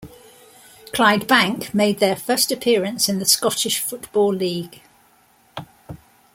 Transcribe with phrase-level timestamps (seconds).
[0.93, 4.81] Clydebank made their first appearance in the Scottish Football League.